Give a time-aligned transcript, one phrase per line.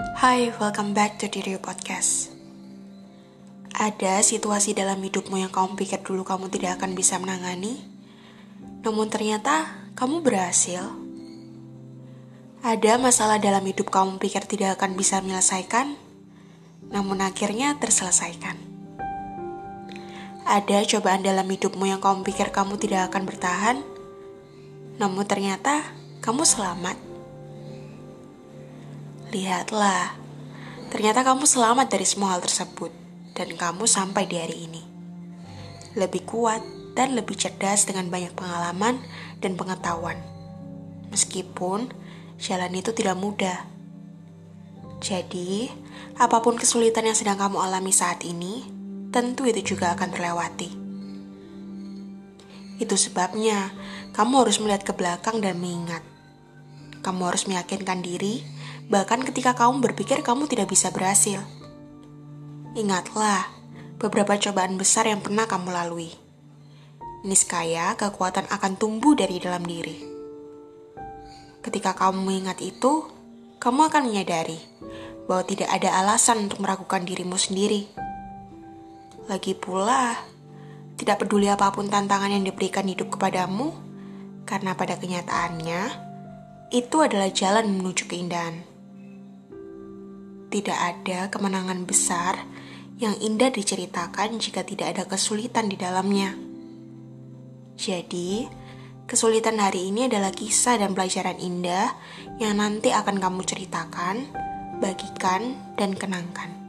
[0.00, 2.32] Hai, welcome back to Diri Podcast.
[3.76, 7.84] Ada situasi dalam hidupmu yang kamu pikir dulu kamu tidak akan bisa menangani,
[8.80, 10.88] namun ternyata kamu berhasil.
[12.64, 15.92] Ada masalah dalam hidup kamu pikir tidak akan bisa menyelesaikan,
[16.88, 18.56] namun akhirnya terselesaikan.
[20.48, 23.76] Ada cobaan dalam hidupmu yang kamu pikir kamu tidak akan bertahan,
[24.96, 25.84] namun ternyata
[26.24, 27.09] kamu selamat.
[29.30, 30.18] Lihatlah,
[30.90, 32.90] ternyata kamu selamat dari semua hal tersebut,
[33.38, 34.82] dan kamu sampai di hari ini.
[35.94, 36.58] Lebih kuat
[36.98, 38.98] dan lebih cerdas dengan banyak pengalaman
[39.38, 40.18] dan pengetahuan.
[41.14, 41.94] Meskipun
[42.42, 43.70] jalan itu tidak mudah.
[44.98, 45.70] Jadi,
[46.18, 48.66] apa pun kesulitan yang sedang kamu alami saat ini,
[49.14, 50.70] tentu itu juga akan terlewati.
[52.82, 53.70] Itu sebabnya
[54.10, 56.02] kamu harus melihat ke belakang dan mengingat.
[57.06, 58.58] Kamu harus meyakinkan diri
[58.90, 61.38] bahkan ketika kamu berpikir kamu tidak bisa berhasil.
[62.74, 63.46] Ingatlah
[64.02, 66.10] beberapa cobaan besar yang pernah kamu lalui.
[67.22, 70.02] Niskaya kekuatan akan tumbuh dari dalam diri.
[71.62, 73.06] Ketika kamu mengingat itu,
[73.62, 74.58] kamu akan menyadari
[75.30, 77.86] bahwa tidak ada alasan untuk meragukan dirimu sendiri.
[79.30, 80.18] Lagi pula,
[80.98, 83.70] tidak peduli apa pun tantangan yang diberikan hidup kepadamu,
[84.48, 85.82] karena pada kenyataannya,
[86.72, 88.69] itu adalah jalan menuju keindahan
[90.50, 92.42] tidak ada kemenangan besar
[93.00, 96.36] yang indah diceritakan jika tidak ada kesulitan di dalamnya.
[97.80, 98.44] Jadi,
[99.08, 101.96] kesulitan hari ini adalah kisah dan pelajaran indah
[102.36, 104.28] yang nanti akan kamu ceritakan,
[104.84, 106.59] bagikan, dan kenangkan.